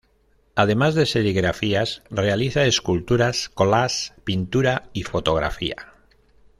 Además 0.55 0.95
de 0.95 1.05
serigrafías, 1.05 2.01
realiza 2.09 2.65
esculturas, 2.65 3.49
collages, 3.49 4.13
pintura 4.23 4.89
y 4.93 5.03
fotografía. 5.03 5.75